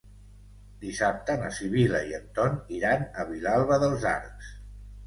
Dissabte 0.85 1.35
na 1.43 1.51
Sibil·la 1.59 2.01
i 2.09 2.17
en 2.21 2.27
Ton 2.41 2.59
iran 2.81 3.07
a 3.25 3.31
Vilalba 3.35 3.83
dels 3.87 4.13
Arcs. 4.19 4.53